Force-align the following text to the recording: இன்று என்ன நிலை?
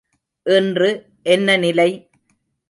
இன்று 0.45 0.89
என்ன 1.25 1.57
நிலை? 1.57 1.89